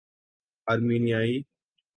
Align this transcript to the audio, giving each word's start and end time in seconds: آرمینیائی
آرمینیائی 0.67 1.45